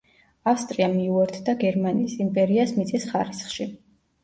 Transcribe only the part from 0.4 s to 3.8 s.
ავსტრია მიუერთდა გერმანიის იმპერიას მიწის ხარისხში.